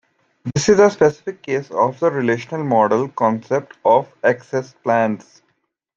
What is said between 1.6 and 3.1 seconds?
of the relational model